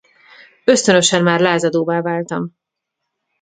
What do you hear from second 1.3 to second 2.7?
lázadóvá váltam.